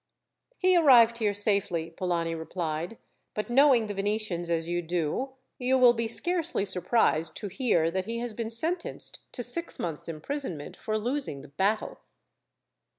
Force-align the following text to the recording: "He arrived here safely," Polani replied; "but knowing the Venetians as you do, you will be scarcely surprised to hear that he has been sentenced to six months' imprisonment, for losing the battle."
"He 0.57 0.75
arrived 0.75 1.19
here 1.19 1.35
safely," 1.35 1.91
Polani 1.91 2.33
replied; 2.33 2.97
"but 3.35 3.51
knowing 3.51 3.85
the 3.85 3.93
Venetians 3.93 4.49
as 4.49 4.67
you 4.67 4.81
do, 4.81 5.33
you 5.59 5.77
will 5.77 5.93
be 5.93 6.07
scarcely 6.07 6.65
surprised 6.65 7.37
to 7.37 7.49
hear 7.49 7.91
that 7.91 8.05
he 8.05 8.17
has 8.17 8.33
been 8.33 8.49
sentenced 8.49 9.31
to 9.31 9.43
six 9.43 9.77
months' 9.77 10.09
imprisonment, 10.09 10.75
for 10.75 10.97
losing 10.97 11.43
the 11.43 11.49
battle." 11.49 11.99